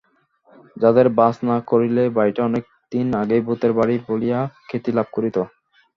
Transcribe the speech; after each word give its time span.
যাদব 0.77 1.07
বাস 1.17 1.35
না 1.47 1.57
করিলে 1.69 2.03
বাড়িটা 2.17 2.41
অনেক 2.49 2.63
দিন 2.91 3.07
আগেই 3.21 3.41
ভূতের 3.47 3.71
বাড়ি 3.77 3.95
বলিয়া 4.07 4.39
খ্যাতিলাভ 4.67 5.07
করিত। 5.15 5.37